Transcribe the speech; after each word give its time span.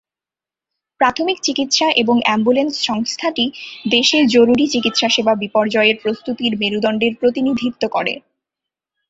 প্রাথমিক 0.99 1.37
চিকিৎসা 1.43 1.87
এবং 2.01 2.15
অ্যাম্বুলেন্স 2.21 2.73
সংস্থাটি 2.85 3.45
দেশে 3.91 4.19
জরুরি 4.27 4.65
চিকিৎসা 4.67 5.07
সেবা 5.09 5.33
বিপর্যয়ের 5.35 5.97
প্রস্তুতির 6.03 6.53
মেরুদণ্ডের 6.57 7.13
প্রতিনিধিত্ব 7.19 7.83
করে। 7.87 8.13